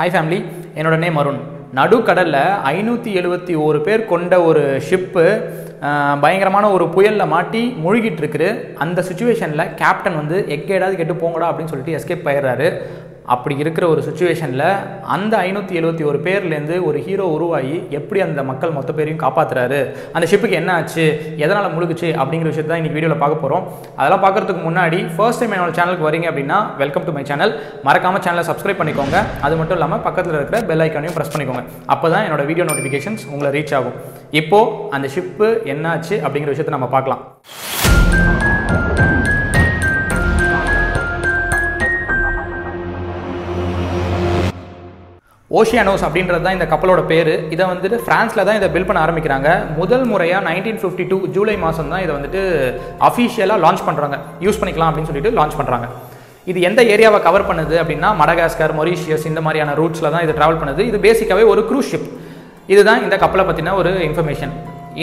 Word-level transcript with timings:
Hi 0.00 0.12
family 0.12 0.36
என்னோட 0.78 0.96
name 1.02 1.18
Arun. 1.20 1.40
நடுக்கடலில் 1.78 2.36
ஐநூற்றி 2.70 3.10
எழுபத்தி 3.20 3.54
ஒரு 3.64 3.78
பேர் 3.86 4.02
கொண்ட 4.12 4.34
ஒரு 4.50 4.62
ஷிப்பு 4.86 5.24
பயங்கரமான 6.22 6.70
ஒரு 6.76 6.84
புயலில் 6.94 7.30
மாட்டி 7.32 7.62
மூழ்கிட்டு 7.84 8.22
இருக்குது. 8.22 8.48
அந்த 8.84 9.04
சுச்சுவேஷனில் 9.08 9.74
கேப்டன் 9.80 10.18
வந்து 10.20 10.38
எக்கேடாவது 10.56 10.98
கெட்டு 11.00 11.16
போங்கடா 11.22 11.48
அப்படின்னு 11.48 11.72
சொல்லிட்டு 11.72 11.96
எஸ்கேப் 11.98 12.26
ஆயிடுறாரு. 12.30 12.68
அப்படி 13.34 13.54
இருக்கிற 13.62 13.84
ஒரு 13.92 14.00
சுச்சுவேஷனில் 14.06 14.64
அந்த 15.14 15.34
ஐநூற்றி 15.46 15.74
எழுபத்தி 15.80 16.04
ஒரு 16.10 16.18
பேர்லேருந்து 16.26 16.76
ஒரு 16.88 16.98
ஹீரோ 17.06 17.26
உருவாகி 17.36 17.76
எப்படி 17.98 18.20
அந்த 18.26 18.42
மக்கள் 18.50 18.74
மொத்த 18.76 18.90
பேரையும் 18.98 19.20
காப்பாற்றுறாரு 19.24 19.80
அந்த 20.14 20.24
ஷிப்புக்கு 20.30 20.58
என்ன 20.60 20.70
ஆச்சு? 20.78 21.04
எதனால் 21.44 21.74
முழுகுச்சு? 21.76 22.08
அப்படிங்கிற 22.20 22.50
விஷயத்தை 22.52 22.70
தான் 22.72 22.80
இன்றைக்கி 22.82 22.98
வீடியோவில் 22.98 23.22
பார்க்க 23.24 23.42
போகிறோம் 23.44 23.64
அதெல்லாம் 23.98 24.24
பார்க்குறதுக்கு 24.24 24.62
முன்னாடி 24.68 25.00
ஃபர்ஸ்ட் 25.16 25.42
டைம் 25.42 25.54
என்னோட 25.56 25.74
சேனலுக்கு 25.78 26.08
வரீங்க 26.08 26.28
அப்படின்னா 26.30 26.58
வெல்கம் 26.82 27.06
டு 27.08 27.14
மை 27.16 27.24
சேனல் 27.30 27.54
மறக்காமல் 27.88 28.24
சேனலை 28.26 28.44
சப்ஸ்கிரைப் 28.50 28.80
பண்ணிக்கோங்க. 28.82 29.18
அது 29.48 29.56
மட்டும் 29.60 29.78
இல்லாமல் 29.78 30.04
பக்கத்தில் 30.06 30.38
இருக்கிற 30.38 30.60
பெல் 30.70 30.84
ஐக்கானையும் 30.86 31.16
ப்ரெஸ் 31.18 31.34
பண்ணிக்கோங்க. 31.34 31.64
அப்போ 31.94 32.08
தான் 32.14 32.24
என்னோட 32.28 32.44
வீடியோ 32.52 32.66
நோட்டிஃபிகேஷன்ஸ் 32.70 33.24
உங்களை 33.34 33.52
ரீச் 33.58 33.74
ஆகும். 33.80 33.98
இப்போது 34.42 34.72
அந்த 34.96 35.08
ஷிப்பு 35.16 35.48
என்னாச்சு 35.74 36.16
அப்படிங்கிற 36.24 36.52
விஷயத்தை 36.54 36.74
நம்ம 36.78 36.90
பார்க்கலாம். 36.96 37.22
ஓஷியானோஸ் 45.60 46.04
அப்படின்றது 46.06 46.44
தான் 46.46 46.56
இந்த 46.58 46.66
கப்பலோட 46.72 47.00
பேர். 47.12 47.32
இதை 47.54 47.64
வந்துட்டு 47.72 47.96
ஃப்ரான்ஸில் 48.04 48.46
தான் 48.48 48.58
இதை 48.60 48.68
பில் 48.74 48.86
பண்ண 48.88 48.98
ஆரம்பிக்கிறாங்க. 49.06 49.48
முதல் 49.80 50.04
முறையாக 50.12 50.42
நைன்டீன் 50.48 50.80
ஃபிஃப்டி 50.82 51.04
டூ 51.12 51.18
ஜூலை 51.36 51.56
மாதம் 51.64 51.90
தான் 51.94 52.02
இதை 52.06 52.12
வந்துட்டு 52.18 52.40
அஃபிஷியலாக 53.08 53.62
லான்ச் 53.64 53.84
பண்ணுறாங்க 53.88 54.18
யூஸ் 54.46 54.60
பண்ணிக்கலாம் 54.62 54.90
அப்படின்னு 54.90 55.10
சொல்லிட்டு 55.10 55.36
லான்ச் 55.38 55.58
பண்ணுறாங்க 55.60 55.88
இது 56.50 56.58
எந்த 56.68 56.80
ஏரியாவை 56.92 57.18
கவர் 57.26 57.48
பண்ணுது 57.48 57.74
அப்படின்னா 57.82 58.10
மடகாஸ்கர் 58.20 58.72
மொரீஷியஸ் 58.78 59.26
இந்த 59.30 59.40
மாதிரியான 59.46 59.74
ரூட்ஸில் 59.80 60.12
தான் 60.14 60.24
இது 60.26 60.36
ட்ராவல் 60.38 60.60
பண்ணுது. 60.62 60.82
இது 60.90 60.98
பேசிக்காகவே 61.06 61.44
ஒரு 61.54 61.62
க்ரூஸ் 61.70 61.90
ஷிப் 61.92 62.08
இதுதான் 62.74 63.02
இந்த 63.06 63.16
கப்பலை 63.24 63.44
பற்றின 63.48 63.74
ஒரு 63.80 63.90
இன்ஃபர்மேஷன் 64.08 64.54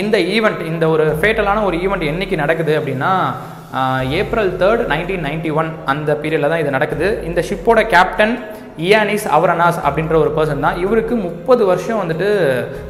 இந்த 0.02 0.18
ஈவெண்ட் 0.36 0.62
இந்த 0.72 0.86
ஒரு 0.94 1.06
ஃபேட்டலான 1.20 1.62
ஒரு 1.68 1.76
ஈவெண்ட் 1.86 2.06
என்னைக்கு 2.12 2.36
நடக்குது 2.44 2.74
அப்படின்னா 2.80 3.12
April 4.20 4.52
third 4.62 4.84
nineteen 4.92 5.26
ninety 5.28 5.50
one 5.60 5.70
அந்த 5.94 6.12
பீரியடில் 6.22 6.52
தான் 6.52 6.62
இது 6.64 6.76
நடக்குது. 6.78 7.08
இந்த 7.30 7.40
ஷிப்போட 7.50 7.80
கேப்டன் 7.94 8.34
இயானிஸ் 8.86 9.28
அவரனாஸ் 9.36 9.80
அப்படின்ற 9.88 10.16
ஒரு 10.24 10.32
பர்சன் 10.38 10.66
தான். 10.66 10.80
இவருக்கு 10.86 11.14
முப்பது 11.28 11.64
வருஷம் 11.72 12.02
வந்துட்டு 12.02 12.30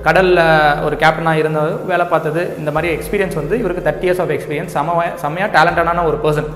கடலில் 0.07 0.45
ஒரு 0.87 0.95
கேப்டனாக 1.03 1.41
இருந்தது 1.41 1.73
வேலை 1.91 2.07
பார்த்தது. 2.13 2.43
இந்த 2.61 2.71
மாதிரி 2.77 2.93
எக்ஸ்பீரியன்ஸ் 2.95 3.41
வந்து 3.41 3.57
இவருக்கு 3.63 3.85
தேர்ட்டி 3.89 4.09
இயர்ஸ் 4.09 4.23
ஆஃப் 4.23 4.33
எக்ஸ்பீரியன்ஸ் 4.37 4.75
செம 4.77 5.03
செம்மையாக 5.25 5.53
டேலண்டடான 5.57 6.05
ஒரு 6.11 6.19
பர்சன் 6.25 6.49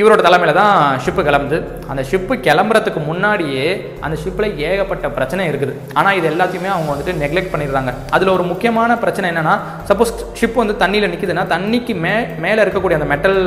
இவரோட 0.00 0.20
தலைமையில் 0.26 0.58
தான் 0.58 0.76
ஷிப்பு 1.04 1.22
கிளம்புது. 1.24 1.56
அந்த 1.90 2.02
ஷிப்பு 2.10 2.34
கிளம்புறதுக்கு 2.46 3.00
முன்னாடியே 3.08 3.64
அந்த 4.04 4.16
ஷிப்பில் 4.22 4.54
ஏகப்பட்ட 4.68 5.06
பிரச்சனை 5.16 5.42
இருக்குது. 5.50 5.72
ஆனால் 5.98 6.16
இது 6.18 6.26
எல்லாத்தையுமே 6.32 6.70
அவங்க 6.74 6.90
வந்துட்டு 6.92 7.18
நெக்லெக்ட் 7.22 7.52
பண்ணிடுறாங்க. 7.54 7.92
அதில் 8.16 8.34
ஒரு 8.36 8.44
முக்கியமான 8.52 8.96
பிரச்சனை 9.02 9.28
என்னென்னா 9.32 9.56
சப்போஸ் 9.90 10.14
ஷிப் 10.40 10.60
வந்து 10.62 10.76
தண்ணியில் 10.84 11.12
நிற்குதுன்னா 11.14 11.44
தண்ணிக்கு 11.54 11.96
மே 12.04 12.14
மேலே 12.44 12.62
இருக்கக்கூடிய 12.64 13.00
அந்த 13.00 13.10
மெட்டல் 13.12 13.40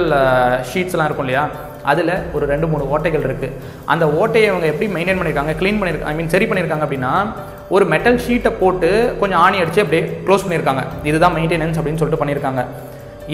ஷீட்ஸ்லாம் 0.72 1.10
இருக்கும் 1.10 1.28
இல்லையா? 1.28 1.46
அதில் 1.92 2.14
ஒரு 2.36 2.46
ரெண்டு 2.52 2.70
மூணு 2.72 2.84
ஓட்டைகள் 2.94 3.28
இருக்குது 3.28 3.54
அந்த 3.94 4.06
ஓட்டையை 4.22 4.50
அவங்க 4.54 4.68
எப்படி 4.74 4.90
மெயின்டைன் 4.96 5.20
பண்ணியிருக்காங்க 5.20 5.56
க்ளீன் 5.62 5.80
பண்ணியிருக்காங்க 5.80 6.14
ஐ 6.16 6.20
மீன் 6.20 6.34
சரி 6.36 6.48
பண்ணியிருக்காங்க 6.50 6.86
அப்படின்னா 6.88 7.14
ஒரு 7.76 7.86
மெட்டல் 7.94 8.20
ஷீட்டை 8.26 8.52
போட்டு 8.62 8.90
கொஞ்சம் 9.22 9.42
ஆணி 9.46 9.64
அடித்து 9.64 9.84
அப்படியே 9.86 10.04
க்ளோஸ் 10.28 10.46
பண்ணியிருக்காங்க 10.46 10.84
இதுதான் 11.12 11.36
மெயின்டெனன்ஸ் 11.38 11.80
அப்படின்னு 11.80 12.02
சொல்லிட்டு 12.02 12.24
பண்ணியிருக்காங்க 12.24 12.64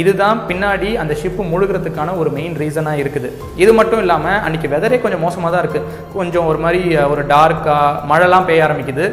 இதுதான் 0.02 0.38
பின்னாடி 0.50 0.90
அந்த 1.02 1.14
ஷிப்பு 1.22 1.44
முழுகிறதுக்கான 1.54 2.14
ஒரு 2.20 2.30
மெயின் 2.36 2.54
ரீசனாக 2.62 3.02
இருக்குது. 3.02 3.30
இது 3.64 3.72
மட்டும் 3.80 4.02
இல்லாமல் 4.04 4.38
அன்றைக்கி 4.46 4.68
வெதரே 4.74 4.98
கொஞ்சம் 5.06 5.24
மோசமாக 5.26 5.50
தான் 5.54 5.64
இருக்குது 5.64 5.88
கொஞ்சம் 6.14 6.48
ஒரு 6.52 6.60
மாதிரி 6.66 6.82
ஒரு 7.14 7.24
டார்க்காக 7.34 8.06
மழைலாம் 8.12 8.48
பெய்ய 8.50 8.66
ஆரம்பிக்குது. 8.68 9.08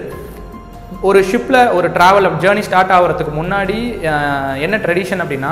ஒரு 1.08 1.20
ஷிப்பில் 1.30 1.60
ஒரு 1.78 1.88
ட்ராவல் 1.96 2.28
ஜேர்னி 2.44 2.62
ஸ்டார்ட் 2.68 2.94
ஆகிறதுக்கு 2.98 3.34
முன்னாடி 3.40 3.78
என்ன 4.66 4.78
ட்ரெடிஷன் 4.84 5.22
அப்படின்னா 5.24 5.50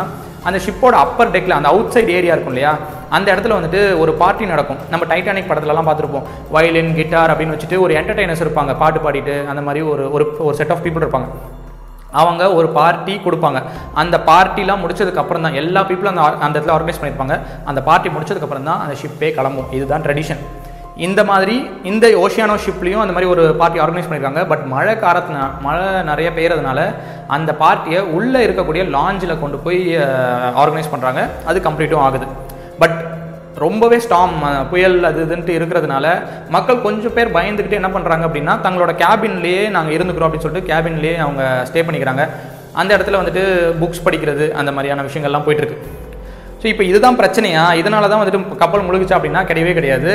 அந்த 0.49 0.59
ஷிப்போட 0.67 0.95
அப்பர் 1.05 1.33
டெக்கில் 1.35 1.59
அந்த 1.59 1.69
அவுட் 1.73 1.93
சைட் 1.97 2.15
ஏரியா 2.19 2.35
இருக்கும் 2.35 2.55
இல்லையா 2.55 2.75
அந்த 3.17 3.29
இடத்துல 3.35 3.57
வந்துட்டு 3.59 3.81
ஒரு 4.03 4.15
பார்ட்டி 4.23 4.47
நடக்கும். 4.53 4.81
நம்ம 4.93 5.07
டைட்டானிக் 5.13 5.51
படத்துலலாம் 5.51 5.89
பார்த்துருப்போம். 5.89 6.27
வயலின் 6.57 6.97
கிட்டார் 6.99 7.33
அப்படின்னு 7.33 7.57
வச்சுட்டு 7.57 7.79
ஒரு 7.85 7.95
என்டர்டைனர்ஸ் 8.01 8.45
இருப்பாங்க. 8.47 8.75
பாட்டு 8.83 9.01
பாடிட்டு 9.07 9.37
அந்த 9.53 9.63
மாதிரி 9.69 9.83
ஒரு 9.93 10.05
ஒரு 10.49 10.57
செட் 10.61 10.75
ஆஃப் 10.75 10.85
பீப்புள் 10.87 11.07
இருப்பாங்க. 11.07 11.29
அவங்க 12.21 12.43
ஒரு 12.59 12.69
பார்ட்டி 12.77 13.15
கொடுப்பாங்க. 13.25 13.59
அந்த 14.03 14.17
பார்ட்டிலாம் 14.29 14.83
முடிச்சதுக்கு 14.83 15.23
அப்புறம் 15.23 15.45
தான் 15.47 15.59
எல்லா 15.63 15.81
பீப்புளும் 15.89 16.13
அந்த 16.15 16.23
அந்த 16.47 16.55
இடத்துல 16.59 16.75
ஆர்கனைஸ் 16.77 17.01
பண்ணியிருப்பாங்க 17.01 17.37
அந்த 17.71 17.81
பார்ட்டி 17.89 18.15
முடிச்சதுக்கு 18.15 18.49
அப்புறம் 18.49 18.71
தான் 18.71 18.83
அந்த 18.85 18.97
ஷிப்பே 19.03 19.31
கிளம்பும். 19.39 19.69
இதுதான் 19.79 20.07
ட்ரெடிஷன் 20.07 20.43
இந்த 21.07 21.21
மாதிரி 21.31 21.55
இந்த 21.91 22.07
ஓஷியானோ 22.21 22.55
ஷிப்லேயும் 22.65 23.03
அந்த 23.03 23.15
மாதிரி 23.15 23.31
ஒரு 23.33 23.43
பார்ட்டி 23.61 23.83
ஆர்கனைஸ் 23.85 24.07
பண்ணியிருக்காங்க 24.09 24.43
பட் 24.53 24.63
மழை 24.75 24.95
காரத்தின 25.03 25.43
மழை 25.67 25.89
நிறைய 26.11 26.29
பெய்யறதுனால 26.37 26.81
அந்த 27.37 27.51
பார்ட்டியை 27.63 28.01
உள்ளே 28.19 28.41
இருக்கக்கூடிய 28.47 28.83
லாஞ்சில் 28.97 29.41
கொண்டு 29.43 29.59
போய் 29.65 29.81
ஆர்கனைஸ் 30.63 30.93
பண்ணுறாங்க 30.95 31.23
அது 31.51 31.67
கம்ப்ளீட்டும் 31.69 32.05
ஆகுது. 32.07 32.29
பட் 32.81 32.97
ரொம்பவே 33.65 33.99
ஸ்டாம் 34.05 34.35
புயல் 34.71 34.97
அது 35.09 35.21
இதுன்ட்டு 35.27 35.53
இருக்கிறதுனால 35.59 36.07
மக்கள் 36.57 36.83
கொஞ்சம் 36.87 37.15
பேர் 37.17 37.37
பயந்துக்கிட்டு 37.37 37.79
என்ன 37.81 37.91
பண்ணுறாங்க 37.95 38.25
அப்படின்னா 38.29 38.55
தங்களோட 38.67 38.93
கேபின்லேயே 39.03 39.63
நாங்கள் 39.77 39.95
இருந்துக்கிறோம் 39.97 40.29
அப்படின்னு 40.29 40.47
சொல்லிட்டு 40.47 40.71
கேபின்லேயே 40.73 41.15
அவங்க 41.27 41.43
ஸ்டே 41.69 41.83
பண்ணிக்கிறாங்க. 41.87 42.25
அந்த 42.81 42.91
இடத்துல 42.97 43.21
வந்துட்டு 43.21 43.45
புக்ஸ் 43.83 44.05
படிக்கிறது 44.07 44.47
அந்த 44.61 44.71
மாதிரியான 44.77 45.05
விஷயங்கள்லாம் 45.07 45.47
போயிட்டுருக்கு. 45.47 45.79
ஸோ 46.61 46.67
இப்போ 46.73 46.85
இதுதான் 46.91 47.19
பிரச்சனையா? 47.21 47.63
இதனால 47.81 48.09
தான் 48.13 48.21
வந்துட்டு 48.23 48.59
கப்பல் 48.65 48.87
முழுகுச்சா 48.89 49.17
அப்படின்னா 49.19 49.43
கிடையவே 49.51 49.73
கிடையாது. 49.79 50.13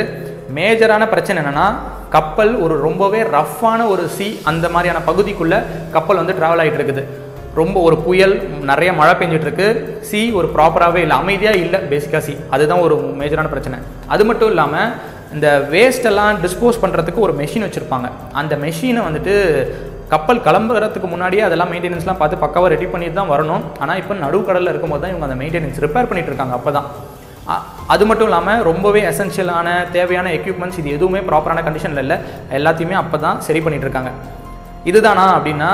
மேஜரான 0.58 1.02
பிரச்சனை 1.14 1.38
என்னென்னா 1.42 1.66
கப்பல் 2.14 2.52
ஒரு 2.64 2.74
ரொம்பவே 2.86 3.20
ரஃப்பான 3.36 3.80
ஒரு 3.92 4.04
சி 4.16 4.26
அந்த 4.50 4.66
மாதிரியான 4.74 5.02
பகுதிக்குள்ளே 5.10 5.58
கப்பல் 5.96 6.20
வந்து 6.22 6.36
ட்ராவல் 6.38 6.62
ஆகிட்டு 6.62 6.80
இருக்குது 6.80 7.04
ரொம்ப 7.60 7.76
ஒரு 7.86 7.96
புயல் 8.04 8.34
நிறைய 8.70 8.90
மழை 8.98 9.14
பெஞ்சிட்ருக்கு. 9.20 9.66
சி 10.08 10.20
ஒரு 10.38 10.48
ப்ராப்பராகவே 10.56 11.00
இல்லை 11.04 11.16
அமைதியாக 11.22 11.62
இல்லை 11.64 11.78
பேசிக்காக 11.92 12.22
சி 12.26 12.34
அதுதான் 12.56 12.84
ஒரு 12.86 12.94
மேஜரான 13.20 13.50
பிரச்சனை. 13.54 13.78
அது 14.14 14.22
மட்டும் 14.28 14.50
இல்லாமல் 14.52 14.92
இந்த 15.36 15.48
வேஸ்டெல்லாம் 15.72 16.38
டிஸ்போஸ் 16.44 16.82
பண்ணுறதுக்கு 16.82 17.24
ஒரு 17.26 17.34
மெஷின் 17.40 17.66
வச்சுருப்பாங்க. 17.66 18.08
அந்த 18.40 18.54
மெஷினை 18.64 19.02
வந்துட்டு 19.08 19.34
கப்பல் 20.12 20.42
கிளம்புறதுக்கு 20.46 21.08
முன்னாடியே 21.12 21.42
அதெல்லாம் 21.46 21.70
மெயின்டெனன்ஸ்லாம் 21.72 22.20
பார்த்து 22.22 22.42
பக்காவாக 22.44 22.70
ரெடி 22.72 22.86
பண்ணிட்டு 22.92 23.18
தான் 23.20 23.32
வரணும். 23.34 23.62
ஆனால் 23.82 23.98
இப்போ 24.00 24.14
நடுக்கடலில் 24.24 24.72
இருக்கும்போது 24.72 25.02
தான் 25.02 25.12
இவங்க 25.12 25.26
அந்த 25.28 25.38
மெயின்டெனன்ஸ் 25.42 25.80
ரிப்பேர் 25.84 26.08
பண்ணிட்டுருக்காங்க 26.10 26.56
அப்போ 26.58 26.72
தான் 26.78 26.88
அது 27.92 28.04
மட்டும் 28.08 28.28
இல்லாமல் 28.28 28.60
ரொம்பவே 28.70 29.00
எசென்ஷியலான 29.10 29.68
தேவையான 29.96 30.30
எக்யூப்மெண்ட்ஸ் 30.38 30.78
இது 30.80 30.90
எதுவுமே 30.96 31.20
ப்ராப்பரான 31.28 31.62
கண்டிஷனில் 31.68 32.02
இல்லை. 32.04 32.16
எல்லாத்தையுமே 32.58 32.96
அப்போ 33.02 33.16
தான் 33.24 33.40
சரி 33.46 33.60
பண்ணிகிட்ருக்காங்க 33.64 34.12
இதுதானா 34.90 35.24
அப்படின்னா 35.36 35.70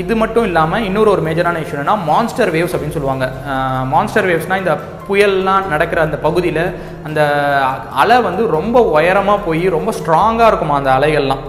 இது 0.00 0.14
மட்டும் 0.20 0.46
இல்லாமல் 0.48 0.84
இன்னொரு 0.86 1.10
ஒரு 1.10 1.22
மேஜரான 1.26 1.60
இஷ்யூ 1.60 1.74
என்னென்னா 1.74 1.94
மான்ஸ்டர் 2.08 2.50
வேவ்ஸ் 2.54 2.74
அப்படின்னு 2.74 2.96
சொல்லுவாங்க. 2.96 3.26
மான்ஸ்டர் 3.92 4.26
வேவ்ஸ்னால் 4.30 4.62
இந்த 4.62 4.74
புயல்லாம் 5.06 5.68
நடக்கிற 5.72 5.98
அந்த 6.06 6.16
பகுதியில் 6.26 6.64
அந்த 7.06 7.20
அலை 8.02 8.16
வந்து 8.26 8.42
ரொம்ப 8.56 8.82
உயரமாக 8.96 9.44
போய் 9.46 9.64
ரொம்ப 9.76 9.92
ஸ்ட்ராங்காக 10.00 10.50
இருக்குமா 10.50 10.76
அந்த 10.80 10.92
அலைகள்லாம். 10.98 11.42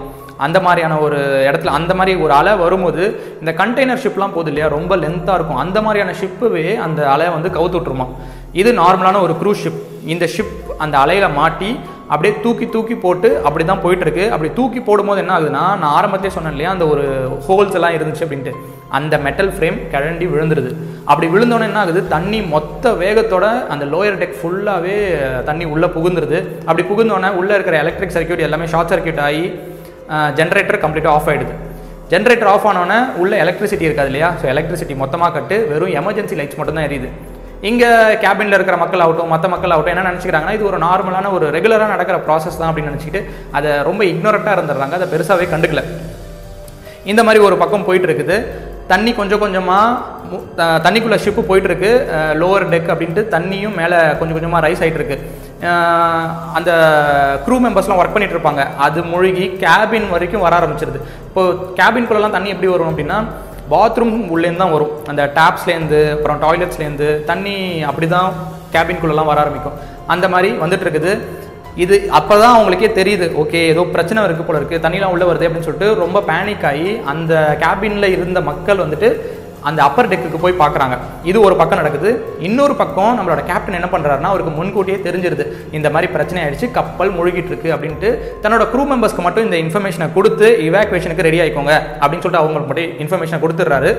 அந்த 0.46 0.58
மாதிரியான 0.66 0.98
ஒரு 1.06 1.18
இடத்துல 1.48 1.76
அந்த 1.78 1.94
மாதிரி 1.94 2.12
ஒரு 2.24 2.32
அலை 2.40 2.52
வரும்போது 2.64 3.02
இந்த 3.40 3.52
கண்டெய்னர் 3.60 4.02
ஷிப்லாம் 4.04 4.34
போகுது 4.36 4.50
இல்லையா 4.52 4.68
ரொம்ப 4.76 4.96
லென்த்தாக 5.04 5.36
இருக்கும். 5.38 5.62
அந்த 5.64 5.78
மாதிரியான 5.86 6.14
ஷிப்புவே 6.20 6.66
அந்த 6.86 7.00
அலையை 7.14 7.32
வந்து 7.36 7.50
கவுத்து 7.56 7.78
விட்டுருமா. 7.78 8.08
இது 8.52 8.70
நார்மலான 8.82 9.20
ஒரு 9.26 9.36
க்ரூஸ் 9.42 9.64
ஷிப் 9.64 9.82
இந்த 10.14 10.26
ஷிப் 10.36 10.56
அந்த 10.78 10.98
அலையில் 10.98 11.36
மாட்டி 11.40 11.70
அப்படியே 12.14 12.32
தூக்கி 12.44 12.66
தூக்கி 12.74 12.94
போட்டு 13.04 13.28
அப்படி 13.46 13.64
தான் 13.70 13.82
போயிட்டுருக்கு. 13.84 14.24
அப்படி 14.34 14.48
தூக்கி 14.58 14.80
போடும்போது 14.88 15.20
என்ன 15.22 15.32
ஆகுதுன்னா 15.36 15.64
நான் 15.82 15.94
ஆரம்பத்தே 15.98 16.30
சொன்னேன் 16.36 16.54
இல்லையா 16.56 16.70
அந்த 16.74 16.86
ஒரு 16.92 17.04
ஹோல்ஸ் 17.46 17.76
எல்லாம் 17.78 17.96
இருந்துச்சு 17.96 18.24
அப்படின்ட்டு. 18.26 18.52
அந்த 18.98 19.14
மெட்டல் 19.26 19.50
ஃப்ரேம் 19.56 19.78
கிழண்டி 19.92 20.26
விழுந்துருது. 20.34 20.70
அப்படி 21.10 21.26
விழுந்தோன்னே 21.34 21.68
என்ன 21.70 21.80
ஆகுது 21.84 22.02
தண்ணி 22.14 22.40
மொத்த 22.54 22.92
வேகத்தோட 23.02 23.46
அந்த 23.74 23.84
லோயர் 23.94 24.20
டெக் 24.22 24.38
ஃபுல்லாகவே 24.40 24.96
தண்ணி 25.48 25.66
உள்ளே 25.74 25.90
புகுந்துருது. 25.96 26.38
அப்படி 26.68 26.84
புகுந்தோடனே 26.92 27.32
உள்ளே 27.40 27.54
இருக்கிற 27.58 27.78
எலக்ட்ரிக் 27.84 28.16
சர்க்கியூட் 28.18 28.46
எல்லாமே 28.48 28.68
ஷார்ட் 28.74 28.92
சர்க்கியூட் 28.94 29.22
ஆகி 29.28 29.44
ஜென்ரேட்டர் 30.40 30.82
கம்ப்ளீட்டாக 30.84 31.16
ஆஃப் 31.18 31.28
ஆகிடுது 31.32 31.56
ஜென்ரேட்டர் 32.12 32.48
ஆஃப் 32.52 32.64
ஆனோடனே 32.68 32.96
உள்ள 33.22 33.32
எலக்ட்ரிசிட்டி 33.42 33.84
இருக்காது 33.88 34.10
இல்லையா? 34.10 34.28
ஸோ 34.40 34.46
எலக்ட்ரிசிட்டி 34.52 34.94
மொத்தமாக 35.02 35.32
கட்டு 35.36 35.56
வெறும் 35.72 35.92
எமர்ஜென்சி 36.00 36.36
லைட்ஸ் 36.38 36.58
மட்டும் 36.60 36.78
தான் 36.78 36.86
எரியுது. 36.88 37.10
இங்கே 37.68 37.88
கேபினில் 38.22 38.56
இருக்கிற 38.56 38.76
மக்கள் 38.82 39.02
ஆகட்டும் 39.04 39.32
மற்ற 39.32 39.46
மக்கள் 39.54 39.72
ஆகட்டும் 39.74 39.94
என்ன 39.94 40.04
நினச்சிக்கிறாங்கன்னா 40.08 40.54
இது 40.58 40.68
ஒரு 40.70 40.78
நார்மலான 40.86 41.30
ஒரு 41.36 41.46
ரெகுலராக 41.56 41.92
நடக்கிற 41.94 42.18
ப்ராசஸ் 42.26 42.58
தான் 42.60 42.70
அப்படின்னு 42.70 42.90
நினச்சிக்கிட்டு 42.90 43.22
அதை 43.58 43.70
ரொம்ப 43.88 44.02
இக்னோரண்ட்டாக 44.12 44.56
இருந்துடுறாங்க. 44.58 44.96
அதை 44.98 45.08
பெருசாகவே 45.12 45.46
கண்டுக்கல. 45.52 45.82
இந்த 47.10 47.20
மாதிரி 47.26 47.40
ஒரு 47.48 47.56
பக்கம் 47.62 47.86
போயிட்டு 47.88 48.08
இருக்குது 48.10 48.38
தண்ணி 48.92 49.10
கொஞ்சம் 49.18 49.42
கொஞ்சமாக 49.42 50.78
தண்ணிக்குள்ளே 50.84 51.18
ஷிப்பு 51.24 51.42
போயிட்டுருக்கு. 51.50 51.90
லோவர் 52.40 52.66
டெக் 52.72 52.90
அப்படின்ட்டு 52.92 53.22
தண்ணியும் 53.34 53.76
மேலே 53.80 53.98
கொஞ்சம் 54.18 54.36
கொஞ்சமாக 54.36 54.64
ரைஸ் 54.66 54.82
ஆகிட்டு 54.84 55.00
இருக்கு 55.00 55.18
அந்த 56.58 56.70
க்ரூ 57.44 57.56
மெம்பர்ஸ்லாம் 57.64 58.00
ஒர்க் 58.00 58.14
பண்ணிட்டு 58.16 58.36
இருப்பாங்க 58.36 58.62
அது 58.86 58.98
மூழ்கி 59.12 59.46
கேபின் 59.64 60.08
வரைக்கும் 60.14 60.44
வர 60.46 60.54
ஆரம்பிச்சிருது. 60.60 61.00
இப்போ 61.28 61.42
கேபின்குள்ளெல்லாம் 61.78 62.36
தண்ணி 62.36 62.54
எப்படி 62.54 62.70
வரும் 62.74 62.90
அப்படின்னா 62.90 63.18
பாத்ரூம் 63.72 64.14
உள்ளேருந்து 64.34 64.62
தான் 64.64 64.74
வரும். 64.76 64.92
அந்த 65.10 65.22
டேப்ஸ்லேருந்து 65.38 66.00
அப்புறம் 66.16 66.40
டாய்லெட்ஸ்லேருந்து 66.44 67.08
தண்ணி 67.30 67.56
அப்படி 67.90 68.08
தான் 68.16 68.30
கேபின்குள்ளெல்லாம் 68.74 69.30
வர 69.30 69.40
ஆரம்பிக்கும். 69.44 69.78
அந்த 70.14 70.26
மாதிரி 70.34 70.50
வந்துட்டு 70.64 70.86
இருக்குது 70.86 71.12
இது 71.82 71.96
அப்பதான் 72.18 72.54
அவங்களுக்கே 72.56 72.88
தெரியுது 73.00 73.26
ஓகே 73.42 73.58
ஏதோ 73.72 73.82
பிரச்சனை 73.96 74.24
இருக்குது 74.26 74.46
போல 74.48 74.60
இருக்குது 74.60 74.82
தண்ணிலாம் 74.84 75.12
உள்ளே 75.14 75.26
வருது 75.28 75.46
அப்படின்னு 75.46 75.68
சொல்லிட்டு 75.68 75.90
ரொம்ப 76.04 76.18
பேனிக் 76.30 76.66
ஆகி 76.70 76.88
அந்த 77.12 77.32
கேபினில் 77.62 78.14
இருந்த 78.16 78.40
மக்கள் 78.48 78.82
வந்துட்டு 78.84 79.08
அந்த 79.68 79.80
அப்பர் 79.86 80.08
டெக்குக்கு 80.10 80.38
போய் 80.44 80.60
பார்க்குறாங்க. 80.62 80.96
இது 81.30 81.38
ஒரு 81.46 81.54
பக்கம் 81.60 81.80
நடக்குது. 81.80 82.10
இன்னொரு 82.48 82.74
பக்கம் 82.82 83.16
நம்மளோட 83.18 83.42
கேப்டன் 83.50 83.78
என்ன 83.80 83.88
பண்ணுறாருன்னா 83.94 84.30
அவருக்கு 84.32 84.52
முன்கூட்டியே 84.58 84.98
தெரிஞ்சிருது. 85.06 85.46
இந்த 85.78 85.90
மாதிரி 85.94 86.08
பிரச்சனை 86.16 86.40
ஆயிடுச்சு 86.44 86.68
கப்பல் 86.78 87.14
முழுகிட்டு 87.18 87.52
இருக்கு 87.52 87.70
அப்படின்ட்டு 87.76 88.10
தன்னோட 88.44 88.66
க்ரூ 88.72 88.84
மெம்பர்ஸ்க்கு 88.92 89.26
மட்டும் 89.26 89.46
இந்த 89.48 89.58
இன்ஃபர்மேஷனை 89.64 90.08
கொடுத்து 90.16 90.48
இவாக்குவேஷனுக்கு 90.68 91.28
ரெடி 91.28 91.40
ஆயிக்கோங்க 91.44 91.74
அப்படின்னு 92.02 92.24
சொல்லிட்டு 92.24 92.44
அவங்களுக்கு 92.44 92.72
மட்டும் 92.72 92.98
இன்ஃபர்மேஷனை 93.04 93.40
கொடுத்துட்றாரு. 93.44 93.92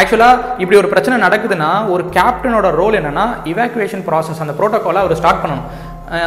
ஆக்சுவலாக 0.00 0.38
இப்படி 0.62 0.76
ஒரு 0.82 0.88
பிரச்சனை 0.92 1.16
நடக்குதுன்னா 1.24 1.68
ஒரு 1.94 2.04
கேப்டனோட 2.16 2.68
ரோல் 2.78 2.98
என்னன்னா 3.00 3.26
இவாக்குவேஷன் 3.50 4.02
ப்ராசஸ் 4.08 4.40
அந்த 4.44 4.54
ப்ரோட்டோக்காலை 4.60 5.02
அவர் 5.02 5.18
ஸ்டார்ட் 5.20 5.42
பண்ணணும். 5.42 5.68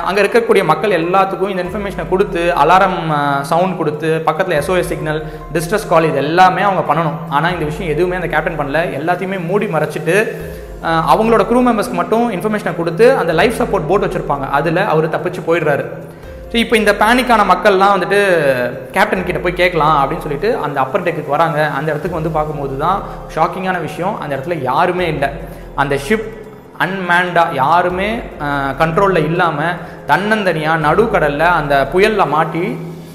அங்கே 0.09 0.19
இருக்கக்கூடிய 0.23 0.63
மக்கள் 0.69 0.97
எல்லாத்துக்கும் 0.99 1.51
இந்த 1.53 1.61
இன்ஃபர்மேஷனை 1.65 2.05
கொடுத்து 2.11 2.41
அலாரம் 2.61 2.99
சவுண்ட் 3.49 3.77
கொடுத்து 3.79 4.09
பக்கத்தில் 4.27 4.57
எஸ்ஓஎஸ் 4.59 4.89
சிக்னல் 4.91 5.19
டிஸ்ட்ரஸ் 5.55 5.89
கால் 5.91 6.07
இது 6.09 6.19
எல்லாமே 6.25 6.61
அவங்க 6.67 6.83
பண்ணணும். 6.89 7.17
ஆனால் 7.35 7.53
இந்த 7.55 7.65
விஷயம் 7.71 7.91
எதுவுமே 7.95 8.17
அந்த 8.19 8.29
கேப்டன் 8.35 8.59
பண்ணல. 8.59 8.79
எல்லாத்தையுமே 8.99 9.39
மூடி 9.49 9.67
மறைச்சிட்டு 9.75 10.15
அவங்களோட 11.11 11.43
க்ரூ 11.49 11.59
மெம்பர்ஸ்க்கு 11.67 11.99
மட்டும் 12.01 12.25
இன்ஃபர்மேஷனை 12.37 12.73
கொடுத்து 12.79 13.05
அந்த 13.21 13.31
லைஃப் 13.39 13.59
சப்போர்ட் 13.61 13.87
போட் 13.91 14.05
வச்சுருப்பாங்க. 14.05 14.47
அதில் 14.57 14.81
அவர் 14.93 15.13
தப்பிச்சு 15.15 15.43
போயிடுறாரு. 15.49 15.85
ஸோ 16.51 16.55
இப்போ 16.63 16.75
இந்த 16.81 16.91
பேனிக்கான 17.01 17.45
மக்கள்லாம் 17.51 17.93
வந்துட்டு 17.95 18.19
கேப்டன் 18.95 19.25
கிட்ட 19.29 19.39
போய் 19.45 19.59
கேட்கலாம் 19.61 19.95
அப்படின்னு 20.01 20.25
சொல்லிட்டு 20.25 20.49
அந்த 20.65 20.77
அப்பர் 20.83 21.05
டெக்குக்கு 21.07 21.35
வராங்க. 21.35 21.59
அந்த 21.77 21.87
இடத்துக்கு 21.93 22.19
வந்து 22.19 22.35
பார்க்கும்போது 22.37 22.75
தான் 22.85 22.99
ஷாக்கிங்கான 23.35 23.79
விஷயம். 23.87 24.15
அந்த 24.21 24.31
இடத்துல 24.35 24.57
யாருமே 24.69 25.07
இல்லை. 25.13 25.29
அந்த 25.83 25.95
ஷிப் 26.05 26.27
அன்மேண்டாக 26.85 27.57
யாருமே 27.63 28.09
கண்ட்ரோலில் 28.81 29.27
இல்லாமல் 29.29 29.77
தன்னந்தனியாக 30.11 30.83
நடுக்கடலில் 30.87 31.55
அந்த 31.59 31.73
புயலில் 31.93 32.31
மாட்டி 32.35 32.63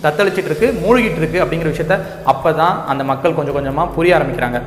தத்தளிச்சிட்டு 0.04 0.50
இருக்கு 0.50 0.68
மூழ்கிட்டு 0.84 1.20
இருக்கு 1.22 1.42
அப்படிங்கிற 1.42 1.68
விஷயத்த 1.74 1.96
அப்போ 2.32 2.50
தான் 2.62 2.76
அந்த 2.92 3.02
மக்கள் 3.10 3.36
கொஞ்சம் 3.36 3.56
கொஞ்சமாக 3.56 3.94
புரிய 3.96 4.16
ஆரம்பிக்கிறாங்க. 4.16 4.60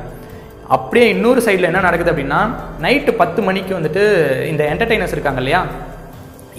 அப்படியே 0.74 1.06
இன்னொரு 1.14 1.40
சைடில் 1.46 1.68
என்ன 1.70 1.82
நடக்குது 1.88 2.12
அப்படின்னா 2.12 2.38
நைட்டு 2.84 3.10
பத்து 3.20 3.40
மணிக்கு 3.48 3.72
வந்துட்டு 3.78 4.04
இந்த 4.52 4.62
என்டர்டெய்னர்ஸ் 4.72 5.14
இருக்காங்க 5.16 5.40
இல்லையா? 5.42 5.60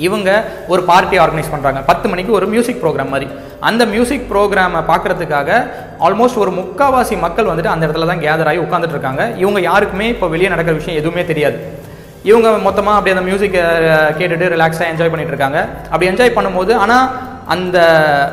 இவங்க 0.08 0.30
ஒரு 0.72 0.82
பார்ட்டி 0.90 1.18
ஆர்கனைஸ் 1.24 1.52
பண்ணுறாங்க 1.54 1.80
பத்து 1.90 2.08
மணிக்கு 2.12 2.32
ஒரு 2.40 2.48
மியூசிக் 2.54 2.82
ப்ரோக்ராம் 2.84 3.12
மாதிரி. 3.14 3.28
அந்த 3.70 3.84
மியூசிக் 3.94 4.28
ப்ரோக்ராமை 4.32 4.82
பார்க்கறதுக்காக 4.92 5.50
ஆல்மோஸ்ட் 6.08 6.42
ஒரு 6.44 6.52
முக்காவாசி 6.60 7.16
மக்கள் 7.26 7.50
வந்துட்டு 7.52 7.74
அந்த 7.74 7.84
இடத்துல 7.88 8.10
தான் 8.12 8.24
கேதர் 8.26 8.50
ஆகி 8.52 8.62
உட்காந்துட்டு 8.66 8.96
இருக்காங்க. 8.98 9.24
இவங்க 9.44 9.62
யாருக்குமே 9.70 10.08
இப்போ 10.16 10.30
வெளியே 10.36 10.52
நடக்கிற 10.54 10.76
விஷயம் 10.80 11.00
எதுவுமே 11.02 11.24
தெரியாது. 11.32 11.60
இவங்க 12.24 12.52
மொத்தமாக 12.52 12.98
அப்படியே 12.98 13.22
அந்த 13.22 13.32
மியூசிக்கை 13.32 13.64
கேட்டுட்டு 14.22 14.52
ரிலாக்ஸாக 14.52 14.86
என்ஜாய் 14.94 15.10
பண்ணிட்டு 15.10 15.28
இருக்காங்க. 15.28 15.68
அப்படி 15.84 16.08
என்ஜாய் 16.08 16.36
பண்ணும்போது 16.36 16.76
ஆனால் 16.76 17.10
அந்த 17.46 17.80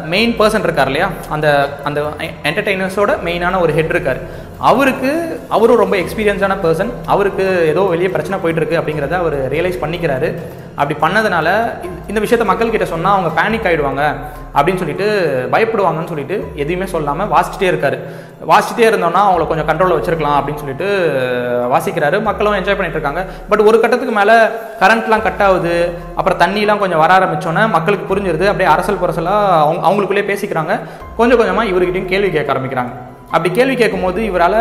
மெயின் 0.04 0.34
பர்சன் 0.38 0.62
இருக்கார் 0.62 0.86
இல்லையா? 0.86 1.10
அந்த 1.28 1.68
அந்த 1.84 2.02
என்டர்டெய்னர்ஸோட 2.42 3.16
மெயினான 3.24 3.60
ஒரு 3.60 3.72
ஹெட் 3.72 3.88
இருக்கார். 3.88 4.16
அவருக்கு 4.58 5.40
அவரும் 5.48 5.76
ரொம்ப 5.76 5.96
எக்ஸ்பீரியன்ஸான 5.96 6.56
பர்சன் 6.62 6.90
அவருக்கு 7.06 7.66
ஏதோ 7.66 7.80
வெளியே 7.80 8.08
பிரச்சனை 8.08 8.38
போயிட்டு 8.38 8.66
இருக்கு 8.66 8.92
அப்படிங்கிறத 8.92 9.18
அவர் 9.18 9.52
ரியலைஸ் 9.52 9.82
பண்ணிக்கிறாரு. 9.82 10.34
அப்படி 10.74 11.14
பண்ணதுனால 11.14 11.26
இந்த- 11.26 11.78
இந்த 12.08 12.20
விஷயத்த 12.20 12.44
மக்கள் 12.44 12.70
கிட்ட 12.70 12.84
சொன்னால் 12.84 13.18
அவங்க 13.18 13.42
பேனிக் 13.42 13.70
ஆகிடுவாங்க 13.70 14.14
அப்படின்னு 14.54 14.76
சொல்லிட்டு 14.76 15.48
பயப்படுவாங்கன்னு 15.52 16.06
சொல்லிட்டு 16.06 16.52
எதையுமே 16.54 16.86
சொல்லாமல் 16.86 17.28
வாசிச்சுட்டே 17.28 17.62
இருக்காரு. 17.62 17.98
வாசித்தே 18.50 18.86
இருந்தோம்னா 18.88 19.20
அவங்கள 19.26 19.44
கொஞ்சம் 19.50 19.68
கண்ட்ரோலில் 19.68 19.96
வச்சிருக்கலாம் 19.98 20.36
அப்படின்னு 20.38 20.62
சொல்லிட்டு 20.62 20.88
வாசிக்கிறாரு. 21.72 22.16
மக்களும் 22.28 22.56
என்ஜாய் 22.58 22.78
பண்ணிட்டு 22.78 22.98
இருக்காங்க. 22.98 23.22
பட் 23.50 23.62
ஒரு 23.68 23.76
கட்டத்துக்கு 23.82 24.14
மேலே 24.18 24.36
கரண்ட்லாம் 24.82 25.24
கட் 25.26 25.44
ஆகுது. 25.46 25.76
அப்புறம் 26.18 26.40
தண்ணிலாம் 26.42 26.82
கொஞ்சம் 26.82 27.02
வர 27.02 27.12
ஆரம்பிச்சோன்னே 27.18 27.64
மக்களுக்கு 27.76 28.08
புரிஞ்சிருது. 28.10 28.46
அப்படியே 28.50 28.70
அரசல் 28.74 29.00
புரசலாக 29.02 29.60
அவங்க 29.64 29.82
அவங்களுக்குள்ளே 29.88 30.24
பேசிக்கிறாங்க. 30.30 30.74
கொஞ்சம் 31.20 31.40
கொஞ்சமாக 31.42 31.70
இவர்கிட்டையும் 31.72 32.12
கேள்வி 32.12 32.30
கேட்க 32.36 32.54
ஆரம்பிக்கிறாங்க. 32.54 32.92
அப்படி 33.34 33.50
கேள்வி 33.58 33.76
கேட்கும்போது 33.82 34.20
இவரால் 34.30 34.60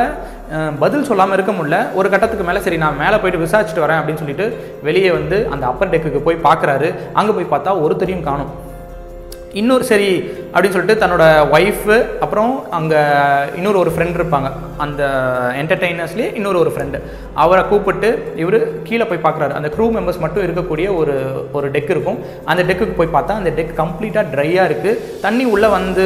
பதில் 0.83 1.07
சொல்லாமல் 1.09 1.35
இருக்க 1.37 1.51
முடியல. 1.57 1.77
ஒரு 1.99 2.07
கட்டத்துக்கு 2.13 2.45
மேலே 2.47 2.59
சரி 2.65 2.77
நான் 2.83 3.01
மேலே 3.01 3.17
போயிட்டு 3.21 3.43
விசாரிச்சுட்டு 3.43 3.83
வரேன் 3.85 3.99
அப்படின்னு 3.99 4.21
சொல்லிட்டு 4.21 4.45
வெளியே 4.87 5.09
வந்து 5.17 5.37
அந்த 5.53 5.63
அப்பர் 5.71 5.91
டெக்குக்கு 5.93 6.21
போய் 6.27 6.45
பார்க்குறாரு 6.47 6.89
அங்கே 7.19 7.33
போய் 7.37 7.51
பார்த்தா 7.53 7.73
ஒருத்தரையும் 7.85 8.27
காணும். 8.29 8.51
இன்னொரு 9.61 9.83
சரி 9.89 10.07
அப்படின்னு 10.53 10.75
சொல்லிட்டு 10.75 11.01
தன்னோட 11.03 11.23
ஒய்ஃபு 11.55 11.95
அப்புறம் 12.23 12.53
அங்கே 12.77 13.01
இன்னொரு 13.57 13.77
ஒரு 13.81 13.91
ஃப்ரெண்ட் 13.95 14.17
இருப்பாங்க. 14.19 14.47
அந்த 14.83 15.01
என்டர்டெய்னர்ஸ்லேயே 15.61 16.27
இன்னொரு 16.39 16.57
ஒரு 16.63 16.71
ஃப்ரெண்டு 16.75 16.99
அவரை 17.43 17.63
கூப்பிட்டு 17.71 18.09
இவர் 18.43 18.57
கீழே 18.87 19.05
போய் 19.09 19.23
பார்க்குறாரு. 19.25 19.53
அந்த 19.59 19.69
க்ரூ 19.75 19.87
மெம்பர்ஸ் 19.97 20.23
மட்டும் 20.23 20.45
இருக்கக்கூடிய 20.47 20.87
ஒரு 21.01 21.15
ஒரு 21.59 21.69
டெக் 21.75 21.93
இருக்கும். 21.95 22.19
அந்த 22.53 22.63
டெக்குக்கு 22.69 22.97
போய் 23.01 23.13
பார்த்தா 23.17 23.39
அந்த 23.41 23.53
டெக் 23.59 23.77
கம்ப்ளீட்டாக 23.81 24.31
ட்ரையாக 24.33 24.69
இருக்குது 24.69 25.19
தண்ணி 25.25 25.45
உள்ளே 25.53 25.69
வந்து 25.77 26.05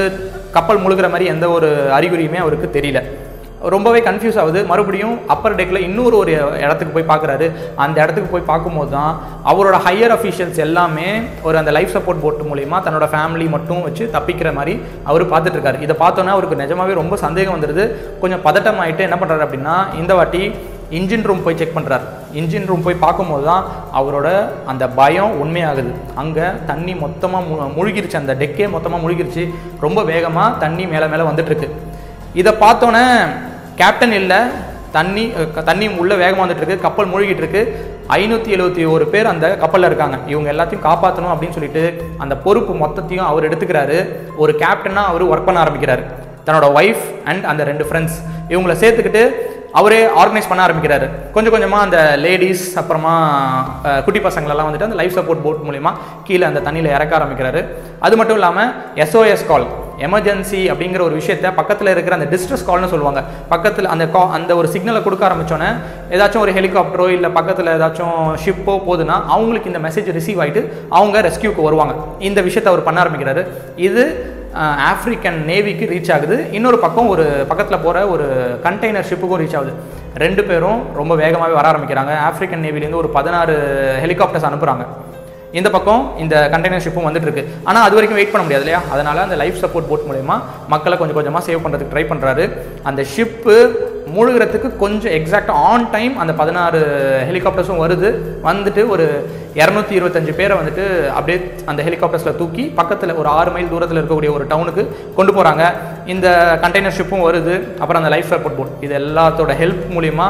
கப்பல் 0.57 0.83
முழுகிற 0.85 1.09
மாதிரி 1.13 1.31
எந்த 1.35 1.47
ஒரு 1.57 1.71
அறிகுறியுமே 1.99 2.41
அவருக்கு 2.45 2.69
தெரியல. 2.77 3.01
ரொம்பவே 3.73 3.99
கன்ஃபியூஸ் 4.07 4.37
ஆகுது. 4.41 4.59
மறுபடியும் 4.71 5.15
அப்பர் 5.33 5.55
டெக்கில் 5.59 5.85
இன்னொரு 5.87 6.15
ஒரு 6.21 6.31
இடத்துக்கு 6.63 6.95
போய் 6.95 7.07
பார்க்குறாரு 7.11 7.47
அந்த 7.83 7.97
இடத்துக்கு 8.03 8.31
போய் 8.33 8.49
பார்க்கும்போது 8.51 8.91
தான் 8.91 9.13
அவரோட 9.51 9.77
ஹையர் 9.85 10.13
அஃபீஷியல்ஸ் 10.15 10.59
எல்லாமே 10.65 11.07
ஒரு 11.47 11.57
அந்த 11.61 11.71
லைஃப் 11.77 11.93
சப்போர்ட் 11.95 12.23
போட் 12.25 12.43
மூலிமா 12.49 12.79
தன்னோட 12.87 13.07
ஃபேமிலி 13.13 13.47
மட்டும் 13.55 13.81
வச்சு 13.87 14.05
தப்பிக்கிற 14.15 14.51
மாதிரி 14.57 14.75
அவர் 15.09 15.25
பார்த்துட்டு 15.33 15.57
இருக்காரு 15.59 15.81
இதை 15.87 15.95
பார்த்தோன்னா 16.03 16.35
அவருக்கு 16.35 16.61
நிஜமாவே 16.63 16.95
ரொம்ப 17.01 17.17
சந்தேகம் 17.25 17.55
வந்துடுது 17.57 17.85
கொஞ்சம் 18.23 18.43
பதட்டம் 18.47 18.81
ஆகிட்டு 18.83 19.07
என்ன 19.07 19.19
பண்ணுறாரு 19.21 19.45
அப்படின்னா 19.47 19.75
இந்த 20.01 20.13
வாட்டி 20.19 20.43
இன்ஜின் 20.97 21.25
ரூம் 21.27 21.43
போய் 21.45 21.57
செக் 21.59 21.75
பண்ணுறாரு 21.77 22.05
இன்ஜின் 22.39 22.67
ரூம் 22.67 22.85
போய் 22.85 23.03
பார்க்கும்போது 23.05 23.45
தான் 23.49 23.65
அவரோட 23.99 24.27
அந்த 24.71 24.83
பயம் 24.99 25.33
உண்மையாகுது. 25.43 25.91
அங்கே 26.21 26.45
தண்ணி 26.69 26.95
மொத்தமாக 27.03 27.43
மு 27.49 27.55
முழுகிருச்சு. 27.77 28.17
அந்த 28.21 28.33
டெக்கே 28.41 28.69
மொத்தமாக 28.75 29.03
முழுகிருச்சு. 29.05 29.43
ரொம்ப 29.85 30.03
வேகமாக 30.11 30.57
தண்ணி 30.63 30.85
மேலே 30.93 31.09
மேலே 31.13 31.25
வந்துட்டுருக்கு 31.29 31.69
இதை 32.41 32.51
பார்த்தோன்னே 32.63 33.05
கேப்டன் 33.79 34.15
இல்லை 34.21 34.39
தண்ணி 34.95 35.23
தண்ணி 35.69 35.87
உள்ளே 36.01 36.15
வேகமாக 36.21 36.43
வந்துட்டு 36.43 36.63
இருக்கு 36.63 36.85
கப்பல் 36.85 37.09
மூழ்கிட்டு 37.11 37.43
இருக்கு 37.43 37.61
ஐநூற்றி 38.17 38.49
எழுபத்தி 38.55 38.83
ஒரு 38.93 39.05
பேர் 39.13 39.29
அந்த 39.31 39.45
கப்பலில் 39.63 39.87
இருக்காங்க. 39.89 40.17
இவங்க 40.33 40.49
எல்லாத்தையும் 40.53 40.85
காப்பாற்றணும் 40.87 41.31
அப்படின்னு 41.33 41.57
சொல்லிட்டு 41.57 41.83
அந்த 42.23 42.33
பொறுப்பு 42.45 42.73
மொத்தத்தையும் 42.83 43.27
அவர் 43.31 43.47
எடுத்துக்கிறாரு. 43.49 43.97
ஒரு 44.41 44.53
கேப்டனாக 44.61 45.11
அவர் 45.11 45.25
ஒர்க் 45.31 45.47
பண்ண 45.47 45.59
ஆரம்பிக்கிறார். 45.63 46.03
தன்னோட 46.45 46.67
ஒய்ஃப் 46.79 47.05
அண்ட் 47.29 47.45
அந்த 47.51 47.61
ரெண்டு 47.69 47.85
ஃப்ரெண்ட்ஸ் 47.87 48.17
இவங்கள 48.53 48.75
சேர்த்துக்கிட்டு 48.83 49.23
அவரே 49.79 50.01
ஆர்கனைஸ் 50.21 50.49
பண்ண 50.51 50.61
ஆரம்பிக்கிறாரு. 50.67 51.07
கொஞ்சம் 51.35 51.53
கொஞ்சமாக 51.55 51.85
அந்த 51.87 51.99
லேடிஸ் 52.25 52.65
அப்புறமா 52.81 53.13
குட்டி 54.05 54.19
பசங்களெல்லாம் 54.27 54.69
வந்துட்டு 54.69 54.87
அந்த 54.89 54.99
லைஃப் 55.01 55.17
சப்போர்ட் 55.17 55.43
போட் 55.47 55.65
மூலிமா 55.67 55.91
கீழே 56.29 56.45
அந்த 56.51 56.61
தண்ணியில் 56.67 56.93
இறக்க 56.97 57.13
ஆரம்பிக்கிறாரு. 57.19 57.61
அது 58.07 58.17
மட்டும் 58.21 58.39
இல்லாமல் 58.39 58.71
எஸ்ஓஎஸ் 59.03 59.45
கால் 59.51 59.67
எமர்ஜென்சி 60.05 60.61
அப்படிங்கிற 60.71 61.01
ஒரு 61.07 61.15
விஷயத்த 61.19 61.53
பக்கத்தில் 61.59 61.91
இருக்கிற 61.93 62.15
அந்த 62.17 62.27
டிஸ்ட்ரஸ் 62.33 62.65
கால்னு 62.69 62.91
சொல்லுவாங்க. 62.93 63.21
பக்கத்தில் 63.53 63.91
அந்த 63.93 64.07
கா 64.15 64.21
அந்த 64.37 64.51
ஒரு 64.61 64.69
சிக்னலை 64.73 65.01
கொடுக்க 65.03 65.23
ஆரம்பிச்சோன்னே 65.29 65.69
ஏதாச்சும் 66.15 66.43
ஒரு 66.45 66.53
ஹெலிகாப்டரோ 66.57 67.07
இல்லை 67.17 67.29
பக்கத்தில் 67.37 67.73
ஏதாச்சும் 67.77 68.17
ஷிப்போ 68.45 68.75
போகுதுன்னா 68.87 69.17
அவங்களுக்கு 69.35 69.71
இந்த 69.73 69.81
மெசேஜ் 69.87 70.09
ரிசீவ் 70.19 70.41
ஆகிட்டு 70.45 70.63
அவங்க 70.99 71.21
ரெஸ்கியூக்கு 71.27 71.67
வருவாங்க. 71.67 71.95
இந்த 72.29 72.41
விஷயத்தை 72.47 72.71
அவர் 72.73 72.87
பண்ண 72.87 72.99
ஆரம்பிக்கிறாரு. 73.03 73.43
இது 73.89 74.03
ஆஃப்ரிக்கன் 74.91 75.39
நேவிக்கு 75.49 75.85
ரீச் 75.93 76.11
ஆகுது. 76.13 76.35
இன்னொரு 76.57 76.77
பக்கம் 76.83 77.09
ஒரு 77.13 77.25
பக்கத்தில் 77.49 77.83
போகிற 77.83 77.97
ஒரு 78.13 78.25
கண்டெய்னர் 78.63 79.07
ஷிப்புக்கும் 79.09 79.41
ரீச் 79.41 79.57
ஆகுது. 79.59 79.73
ரெண்டு 80.23 80.43
பேரும் 80.49 80.79
ரொம்ப 80.99 81.13
வேகமாகவே 81.21 81.57
வர 81.59 81.67
ஆரம்பிக்கிறாங்க. 81.71 82.13
ஆஃப்ரிக்கன் 82.29 82.63
நேவிலேருந்து 82.65 83.01
ஒரு 83.03 83.11
பதினாறு 83.17 83.55
ஹெலிகாப்டர்ஸ் 84.03 84.49
அனுப்புகிறாங்க 84.49 84.85
இந்த 85.51 85.69
பக்கம் 85.69 86.01
இந்த 86.23 86.35
கண்டெய்னர் 86.53 86.83
ஷிப்பும் 86.85 87.07
வந்துட்டு 87.07 87.27
இருக்கு 87.27 87.43
ஆனால் 87.63 87.83
அது 87.87 87.95
வரைக்கும் 87.97 88.19
வெயிட் 88.19 88.31
பண்ண 88.31 88.43
முடியாது 88.45 88.63
இல்லையா? 88.65 88.81
அதனால 88.93 89.21
அந்த 89.25 89.35
லைஃப் 89.41 89.61
சப்போர்ட் 89.63 89.89
போட் 89.89 90.07
மூலயமா 90.07 90.35
மக்களை 90.73 90.97
கொஞ்சம் 90.97 91.17
கொஞ்சமாக 91.17 91.45
சேவ் 91.47 91.61
பண்ணுறதுக்கு 91.63 91.93
ட்ரை 91.93 92.03
பண்ணுறாரு 92.09 92.45
அந்த 92.89 93.01
ஷிப்பு 93.13 93.55
மூழ்கிறதுக்கு 94.15 94.69
கொஞ்சம் 94.83 95.13
எக்ஸாக்ட் 95.19 95.53
ஆன் 95.69 95.85
டைம் 95.95 96.13
அந்த 96.23 96.33
பதினாறு 96.41 96.79
ஹெலிகாப்டர்ஸும் 97.29 97.81
வருது. 97.83 98.09
வந்துட்டு 98.49 98.83
ஒரு 98.93 99.05
இரநூத்தி 99.61 99.93
இருபத்தஞ்சு 99.97 100.33
பேரை 100.39 100.57
வந்துட்டு 100.59 100.85
அப்படியே 101.17 101.37
அந்த 101.71 101.81
ஹெலிகாப்டர்ஸில் 101.87 102.37
தூக்கி 102.41 102.63
பக்கத்தில் 102.79 103.17
ஒரு 103.21 103.29
ஆறு 103.39 103.51
மைல் 103.51 103.73
தூரத்தில் 103.73 103.99
இருக்கக்கூடிய 104.01 104.31
ஒரு 104.37 104.47
டவுனுக்கு 104.53 104.85
கொண்டு 105.17 105.33
போகிறாங்க 105.33 105.65
இந்த 106.05 106.27
கண்டெய்னர் 106.63 106.97
ஷிப்பும் 106.99 107.27
வருது. 107.29 107.55
அப்புறம் 107.79 108.01
அந்த 108.03 108.13
லைஃப் 108.15 108.31
சப்போர்ட் 108.33 108.57
போட் 108.59 108.73
இது 108.87 108.95
எல்லாத்தோட 109.01 109.53
ஹெல்ப் 109.63 109.83
மூலிமா 109.97 110.29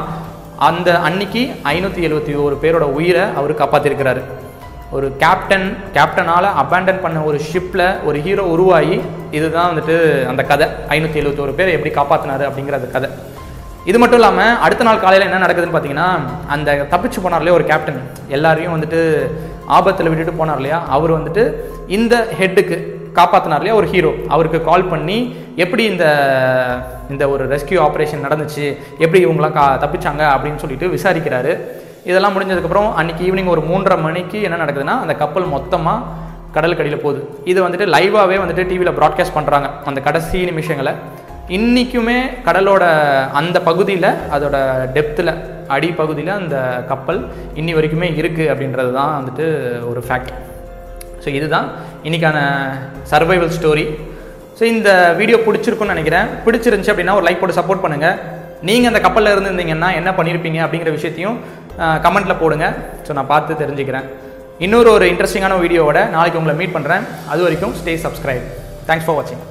அந்த 0.69 0.89
அன்னைக்கு 1.07 1.41
ஐநூற்றி 1.73 2.03
எழுபத்தி 2.09 2.35
ஒரு 2.47 2.57
பேரோட 2.61 2.85
உயிரை 2.99 3.25
அவர் 3.39 3.59
காப்பாற்றிருக்கிறாரு 3.63 4.23
ஒரு 4.95 5.07
கேப்டன் 5.21 5.65
கேப்டனால் 5.95 6.47
அபேண்டன் 6.61 7.01
பண்ண 7.05 7.23
ஒரு 7.29 7.37
ஷிப்பில் 7.47 7.85
ஒரு 8.07 8.17
ஹீரோ 8.25 8.43
உருவாகி 8.53 8.97
இதுதான் 9.37 9.69
வந்துட்டு 9.71 9.95
அந்த 10.31 10.41
கதை. 10.51 10.67
ஐநூற்றி 10.95 11.19
எழுபத்தோரு 11.21 11.53
பேர் 11.57 11.73
எப்படி 11.75 11.91
காப்பாற்றினாரு 11.97 12.43
அப்படிங்கிற 12.49 12.77
அந்த 12.79 12.89
கதை. 12.93 13.09
இது 13.89 13.97
மட்டும் 14.01 14.19
இல்லாமல் 14.19 14.55
அடுத்த 14.65 14.85
நாள் 14.87 15.01
காலையில் 15.03 15.25
என்ன 15.27 15.41
நடக்குதுன்னு 15.43 15.75
பார்த்தீங்கன்னா 15.75 16.07
அந்த 16.53 16.75
தப்பிச்சு 16.93 17.19
போனார் 17.23 17.41
இல்லையா 17.41 17.57
ஒரு 17.59 17.65
கேப்டன் 17.71 17.99
எல்லாரையும் 18.35 18.75
வந்துட்டு 18.75 19.01
ஆபத்தில் 19.77 20.09
விட்டுட்டு 20.11 20.39
போனார் 20.39 20.61
இல்லையா 20.61 20.79
அவர் 20.97 21.17
வந்துட்டு 21.17 21.43
இந்த 21.97 22.15
ஹெட்டுக்கு 22.39 22.77
காப்பாற்றினார் 23.19 23.61
இல்லையா 23.61 23.79
ஒரு 23.81 23.89
ஹீரோ 23.93 24.11
அவருக்கு 24.35 24.61
கால் 24.69 24.89
பண்ணி 24.93 25.17
எப்படி 25.63 25.83
இந்த 25.93 26.05
இந்த 27.13 27.23
ஒரு 27.33 27.43
ரெஸ்கியூ 27.53 27.79
ஆப்ரேஷன் 27.87 28.25
நடந்துச்சு 28.27 28.65
எப்படி 29.03 29.21
இவங்களாம் 29.25 29.57
கா 29.59 29.65
தப்பிச்சாங்க 29.83 30.23
அப்படின்னு 30.35 30.61
சொல்லிட்டு 30.63 30.87
விசாரிக்கிறாரு. 30.95 31.53
இதெல்லாம் 32.09 32.35
முடிஞ்சதுக்கப்புறம் 32.35 32.89
அன்னைக்கு 32.99 33.23
ஈவினிங் 33.27 33.51
ஒரு 33.55 33.61
மூன்றரை 33.69 33.97
மணிக்கு 34.05 34.39
என்ன 34.47 34.59
நடக்குதுன்னா 34.63 34.95
அந்த 35.03 35.13
கப்பல் 35.21 35.47
மொத்தமாக 35.55 36.25
கடலுக்கடியில் 36.55 37.03
போகுது. 37.05 37.21
இது 37.51 37.59
வந்துட்டு 37.63 37.85
லைவாகவே 37.95 38.37
வந்துட்டு 38.41 38.63
டிவியில் 38.69 38.97
ப்ராட்காஸ்ட் 38.99 39.37
பண்ணுறாங்க 39.37 39.67
அந்த 39.89 39.99
கடைசி 40.07 40.37
நிமிஷங்களை. 40.51 40.93
இன்றைக்குமே 41.57 42.15
கடலோட 42.47 42.83
அந்த 43.39 43.57
பகுதியில் 43.67 44.09
அதோட 44.35 44.55
டெப்த்தில் 44.95 45.31
அடி 45.75 45.89
பகுதியில் 45.99 46.31
அந்த 46.39 46.55
கப்பல் 46.89 47.19
இன்னி 47.59 47.71
வரைக்குமே 47.77 48.07
இருக்குது 48.21 48.49
அப்படின்றது 48.53 48.91
தான் 48.99 49.13
வந்துட்டு 49.19 49.45
ஒரு 49.89 50.01
ஃபேக்ட் 50.07 50.33
ஸோ 51.23 51.29
இதுதான் 51.37 51.67
இன்னைக்கான 52.07 52.37
சர்வைவல் 53.11 53.53
ஸ்டோரி 53.57 53.85
ஸோ 54.57 54.63
இந்த 54.73 54.89
வீடியோ 55.19 55.37
பிடிச்சிருக்குன்னு 55.45 55.95
நினைக்கிறேன். 55.95 56.27
பிடிச்சிருந்துச்சி 56.45 56.93
அப்படின்னா 56.93 57.17
ஒரு 57.19 57.25
லைக் 57.27 57.41
போட்டு 57.41 57.59
சப்போர்ட் 57.59 57.83
பண்ணுங்கள் 57.85 58.17
நீங்கள் 58.67 58.89
அந்த 58.91 58.99
கப்பலில் 59.05 59.33
இருந்திருந்தீங்கன்னா 59.33 59.89
என்ன 59.99 60.09
பண்ணியிருப்பீங்க 60.17 60.59
அப்படிங்கிற 60.65 60.91
விஷயத்தையும் 60.97 61.37
கமெண்ட்டில் 62.05 62.41
போடுங்க. 62.43 62.67
ஸோ 63.07 63.13
நான் 63.17 63.31
பார்த்து 63.33 63.61
தெரிஞ்சுக்கிறேன். 63.63 64.07
இன்னொரு 64.65 64.89
ஒரு 64.95 65.05
இன்ட்ரெஸ்டிங்கான 65.11 65.59
வீடியோவோட 65.65 65.99
நாளைக்கு 66.15 66.39
உங்களை 66.41 66.55
மீட் 66.61 66.75
பண்ணுறேன் 66.77 67.05
அது 67.33 67.41
வரைக்கும் 67.47 67.75
ஸ்டே 67.81 67.95
சப்ஸ்கிரைப் 68.05 68.47
தேங்க்ஸ் 68.89 69.07
ஃபார் 69.07 69.17
வாட்சிங் 69.17 69.43